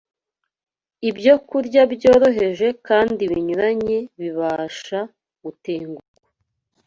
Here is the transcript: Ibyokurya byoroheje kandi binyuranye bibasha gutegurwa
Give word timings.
Ibyokurya 1.09 1.81
byoroheje 1.93 2.67
kandi 2.87 3.21
binyuranye 3.31 3.97
bibasha 4.19 4.99
gutegurwa 5.43 6.11